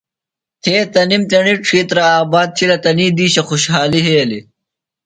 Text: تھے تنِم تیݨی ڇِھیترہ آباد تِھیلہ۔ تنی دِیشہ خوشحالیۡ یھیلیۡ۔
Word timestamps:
تھے 0.63 0.75
تنِم 0.93 1.21
تیݨی 1.29 1.53
ڇِھیترہ 1.65 2.03
آباد 2.21 2.47
تِھیلہ۔ 2.55 2.77
تنی 2.83 3.05
دِیشہ 3.17 3.41
خوشحالیۡ 3.49 4.03
یھیلیۡ۔ 4.07 4.45